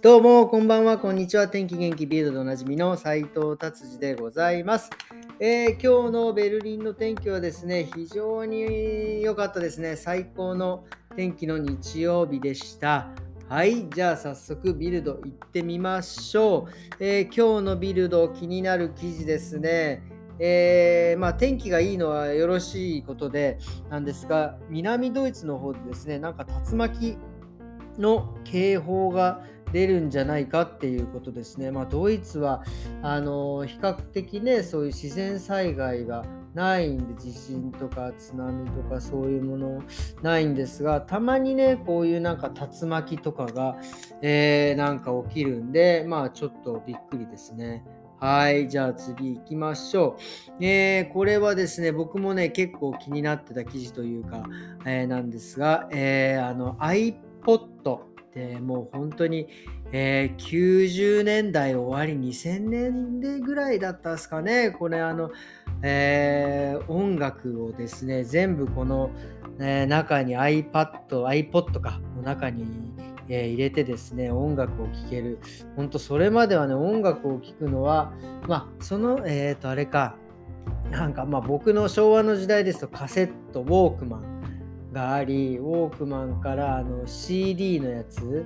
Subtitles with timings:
[0.00, 1.48] どうも、こんばんは、こんにちは。
[1.48, 4.90] 天気元気ビルドでおなじみの斉藤達治でございます、
[5.40, 9.96] えー、今日のベルリンの天気はですね、非常に良かったですね。
[9.96, 10.84] 最高の
[11.16, 13.08] 天気の日曜日でした。
[13.48, 17.04] はい、じゃあ早速ビルド行ってみましょう。
[17.04, 20.04] えー、今日のビルド気になる記事ですね。
[20.38, 23.58] えー、まあ、天気がいいのはよろしいことで
[23.90, 27.18] なんですが、南ドイツの方でですね、なんか竜巻
[27.98, 31.70] の警報が出るんじゃないかっていうことですね。
[31.70, 32.62] まあ、ドイツは
[33.02, 39.82] あの比較的ねそういう自然災害がないんで地震とか津波とかそういうもの
[40.22, 43.76] ないんですがたまにねこういうなんか竜巻とかが、
[44.22, 47.84] えー、なんか起きるんでまあちょっとびっくりですね。
[48.20, 48.68] はい。
[48.68, 50.18] じゃあ次行きましょ
[50.58, 50.64] う。
[50.64, 54.42] えー、これはですね、僕もね、結構気になってた記事というか、
[54.84, 59.48] えー、なんですが、えー、あの iPod でもう本当に、
[59.92, 64.70] えー、90年代終わり2000年でぐらいだったですかね。
[64.70, 65.30] これあの、
[65.82, 69.10] えー、音楽をですね全部この、
[69.58, 72.66] えー、中に iPad、iPod かの中に、
[73.30, 75.38] え、入れてですね音楽を聴ける。
[75.76, 78.12] 本当それまではね音楽を聴くのは
[78.46, 80.16] まあそのえっ、とあれか
[80.90, 84.37] なんかまあ僕の昭和の時代ですとカセットウォークマン
[84.92, 88.44] がありウォークマンからあの CD のやつ。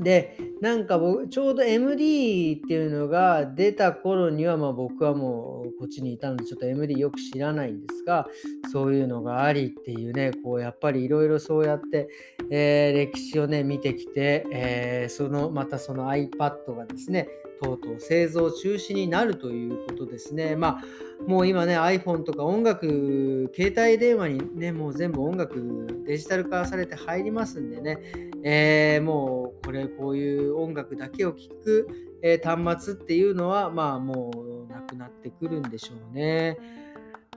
[0.00, 8.26] でなんか僕ちょうど MD っていうのが出た頃にはまあ僕はもうこっちにいたのでちょっと MD よく知らないんですが
[8.72, 12.08] そういうのがありっていうねこうやっぱりいろいろそうやって、
[12.50, 17.28] えー、歴史をね見てきて、えー、そのまたその iPad がですね
[17.62, 20.56] とうとう製造中止になるということですね。
[20.56, 20.84] まあ
[21.26, 27.98] もう今ね iPhone とか音楽携帯電話にねもう全部音楽デジタル化されて入りますんでね、
[28.42, 31.88] えー、もうこれこういう音楽だけを聴く、
[32.22, 34.30] えー、端末っていうのはまあも
[34.68, 36.56] うなくなってくるんでしょうね。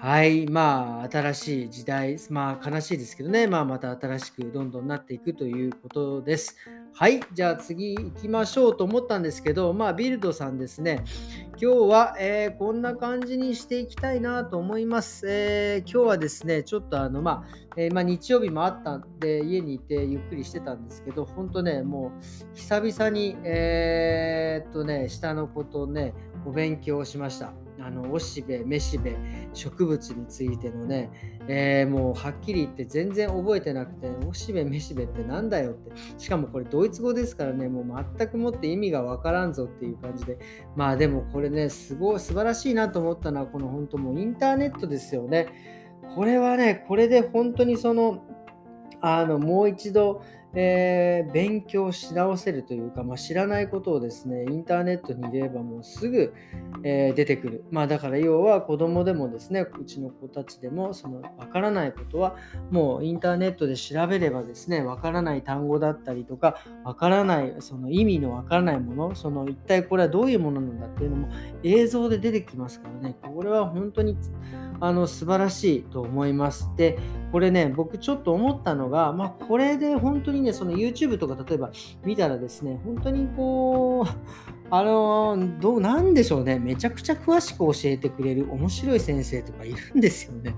[0.00, 6.56] はい、まあ、新しい時代、まあ、悲しいですけどね、まあ、また新しくどんどんなっていくということです。
[6.98, 11.04] はい、じゃあ次行きましょうと思ったんですけど、まあ、ビルドさんですね、
[11.52, 15.24] 今日は、えー、こんな感じにしていきたいなと思います。
[15.30, 27.52] えー、今日はですね、ちょっとあの、まあ、えー、まあ、日曜日もあったんで、家にいてゆっくりしてたんですけど、本当ね、もう久々に、えー、っとね、下の子とね、お勉強しました。
[27.80, 29.16] あのおしべ、めしべ、
[29.54, 31.10] 植物についてのね、
[31.48, 40.38] えー、もうはっきり言って全然覚えてなくて、おしべ、めしべってなんだよって、しかもこれドイツ語ですからね、もう全くもって意味がわからんぞっていう感じで、
[40.76, 45.48] まあでもこれね、すごい素晴らしいなと思ったのは、この本当もうインターネットですよね。
[46.14, 48.24] これはね、これで本当にその、
[49.00, 50.22] あのもう一度、
[50.60, 56.34] えー、勉強し直せるというか、まあ、知らないことをですね、インターネットに入れればもうすぐ、
[56.82, 57.64] えー、出てくる。
[57.70, 62.34] まあだから要は子供でもですね、うちの子たちでもそのわからないことは
[62.72, 71.28] もうインターネットで調べればですね、わからない単語だったりとか、わからないその意味のわからないもの、その一体これはどういうものなんだっていうのも
[71.62, 74.16] 映像で出てきますからね、これは本当に
[74.80, 76.68] あの素晴らしいと思います。
[76.76, 76.98] で、
[77.32, 81.70] これね、僕ちょっと思ったのが、まあ、これで本当にね、その YouTube とか例えば
[82.04, 84.10] 見たらですね、本当にこう、
[84.70, 90.54] あのどうなんでしょうね、めちゃくちゃ詳しく教えてくれる面白い先生とかいるんですよね。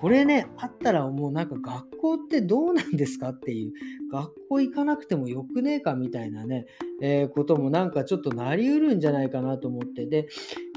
[0.00, 3.72] これね、あったらもうなんか学校ってどうなんですかっていう、
[4.10, 6.66] 学校行かなくてもよくねえかみたいなね、
[7.04, 10.28] えー、こともなんかちょっとなりうるんじゃないかなと思って、で、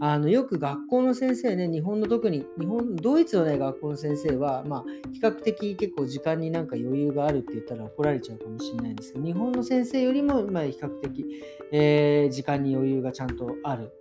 [0.01, 11.25] あのよく学校の先生ね、日本の特に、日本、ドイツのね、学校の先生は、まあ、比較的結構時間になんか余裕があるって言ったら怒られちゃうかもしれないんですけど、日本の先生よりも、まあ、比較的、
[11.71, 13.91] えー、時間に余裕がちゃんとある。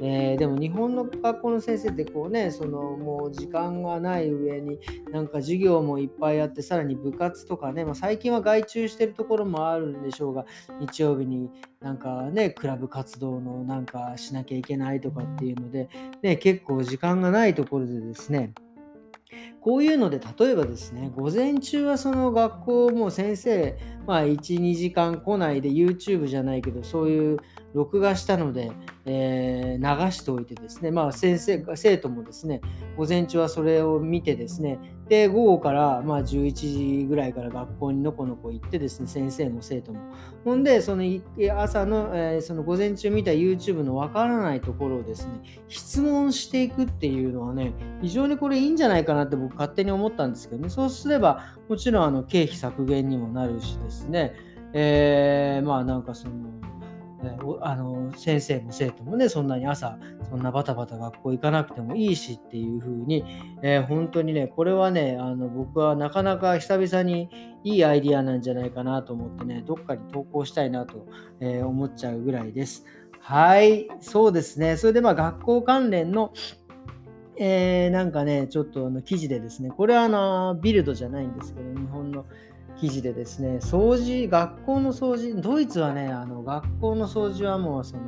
[0.00, 4.80] えー、でも日本の学校の先生ってこうねそのもう時間がない上に
[5.12, 10.46] なんか授業もいっぱいあってさらに部活とかね、まあ、最近は外注してるところもあるんでしょうが
[10.80, 11.50] 日曜日に
[11.80, 15.88] なんかねクラブ活動のなんかしなきゃいけないとかっていうので、
[16.22, 18.52] ね、結構時間がないところでですね
[19.64, 27.38] こういうので例えばですね午前中はその学校も先生まあ12時間来ないで YouTube じゃないけどそういう
[27.74, 28.70] 録画したので、
[29.04, 32.60] えー、流しておいてですね、まあ、先生、生徒もですね、
[32.96, 34.78] 午前中はそれを見てですね、
[35.08, 36.52] で、午後から、まあ、11
[37.00, 40.00] 時ぐらいから学校にのこのこ行ってですね、先生も生徒も。
[40.44, 41.02] ほんで、その
[41.58, 45.32] 朝の、えー、その午前中見た YouTube のわからないところをですね、
[45.66, 47.72] 質問していくっていうのはね、
[48.02, 54.34] 非常にこれいいんじゃないかなって僕勝手に思ったんですけどね、そうすれば、もちろんあの経費削減にもなるしですね、
[54.72, 56.54] えー、まあなんかその、
[57.62, 59.98] あの先生も生徒もねそんなに朝
[60.28, 63.24] そんなバタバタ学校行かなくてもいいしっていう風に、
[63.62, 67.30] えー、本当にねこれはねあの僕はなかなか久々に
[67.62, 71.06] いいアイディアなんじゃないかなと思ってねどっかに投稿したいなと、
[71.40, 72.84] えー、思っちゃうぐらいです。
[73.20, 74.76] はい、そうですね。
[74.76, 76.34] それでまあ学校関連の
[77.36, 82.24] えー、なんかね、ちょっとあの記事でですね、これはあのビルドじゃないんですけど、日本の
[82.76, 88.02] 記事でですね、掃除、学校の掃除、ドイツはね、あの学校の掃除はもうその、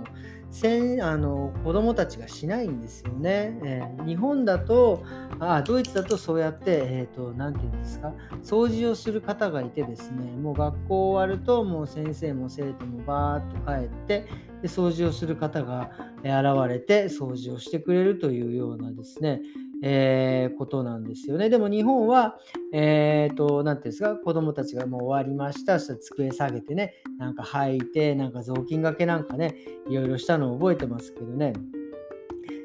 [0.59, 3.61] せんあの子供たちがしないんですよね。
[3.63, 5.03] えー、日本だと
[5.39, 14.27] あ、ドイツだとそうやって、えーと、て言うんですか、掃除をする方がいてですね、もう学校終わると、もう先生も生徒もバーッと帰って、
[14.63, 16.35] で掃除をする方が現
[16.69, 19.43] れて掃除をしてくれるというようなですね、
[19.83, 21.51] えー、ことなんですよね。
[21.51, 22.39] でも日本は、
[22.73, 25.79] えっ、ー、と、なんていうんですか、子供たちがもう終わりました。
[25.79, 29.55] したら机下げてね、なんか吐いて、なんか雑巾がけなんかね、
[29.89, 31.53] いろいろしたのを覚えてますけどね。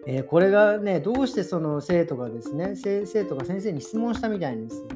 [0.07, 4.87] えー、これがね、どうしてその生徒がですね、生徒が先生に質問したみたいなんですよ。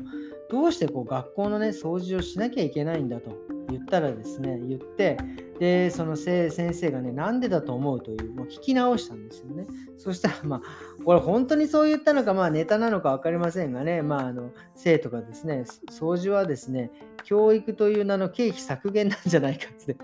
[0.50, 5.18] どうしてこう学校のね、掃除をしなきゃいけないんだと言ったらですね、言って、
[5.60, 9.66] で、その先生がね、なんでだと思うという、もう聞き直したんですよね。
[9.98, 10.62] そしたら、まあ、
[11.04, 16.92] これ本当にそう言ったのか、まあネタなのか分かりませんがね、まあ、あの生徒がですね、掃除はですね、
[17.24, 19.96] 教育という名の経費削減なんじゃないかって。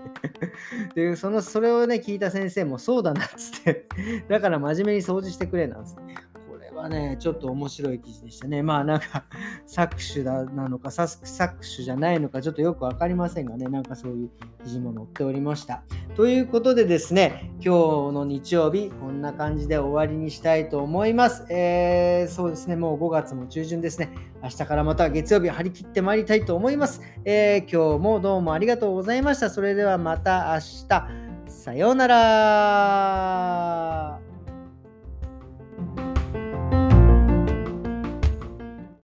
[0.94, 3.86] で、その、それをね、聞いた先生もそうだなっつって、
[4.28, 6.31] だから真面目に掃除してくれなんつって。
[6.82, 8.62] はね、ちょっと面白い記事でしたね。
[8.62, 9.24] まあなんか、
[9.66, 14.30] 搾取だなのか、搾取じゃないのか、ちょっとよく分かりませんがね、なんかそういう
[14.64, 15.82] 記事も載っておりました。
[16.16, 21.46] ということでですね、今日の日曜日、こんな感じで終わりにしたいと思います。
[21.48, 24.10] えー、そうですね、もう5月も中旬ですね。
[24.42, 27.00] 明日からまた月曜日張り切ってまいりたいと思います。
[27.24, 29.50] えー、今日もどうもありがとうございました。
[29.50, 31.06] それではまた明日。
[31.46, 34.21] さようなら。